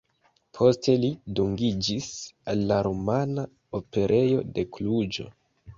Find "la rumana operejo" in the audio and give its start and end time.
2.73-4.45